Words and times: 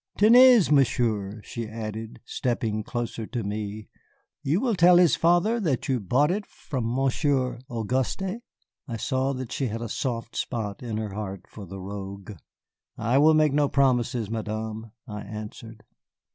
"Tenez, 0.17 0.71
Monsieur," 0.71 1.41
she 1.43 1.67
added, 1.67 2.21
stepping 2.25 2.83
closer 2.83 3.27
to 3.27 3.43
me, 3.43 3.87
"you 4.41 4.59
will 4.59 4.73
tell 4.73 4.97
his 4.97 5.15
father 5.15 5.59
that 5.59 5.87
you 5.87 5.99
bought 5.99 6.31
it 6.31 6.47
from 6.47 6.91
Monsieur 6.91 7.59
Auguste?" 7.69 8.39
I 8.87 8.97
saw 8.97 9.31
that 9.33 9.51
she 9.51 9.67
had 9.67 9.83
a 9.83 9.87
soft 9.87 10.35
spot 10.35 10.81
in 10.81 10.97
her 10.97 11.13
heart 11.13 11.43
for 11.47 11.67
the 11.67 11.79
rogue. 11.79 12.31
"I 12.97 13.19
will 13.19 13.35
make 13.35 13.53
no 13.53 13.69
promises, 13.69 14.27
Madame," 14.27 14.91
I 15.07 15.21
answered. 15.21 15.83